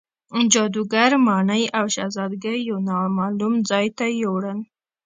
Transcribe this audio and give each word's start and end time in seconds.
جادوګر 0.53 1.11
ماڼۍ 1.27 1.63
او 1.77 1.85
شهزادګۍ 1.95 2.57
یو 2.69 2.77
نامعلوم 2.89 3.53
ځای 3.69 3.87
ته 3.97 4.05
یووړل. 4.21 4.59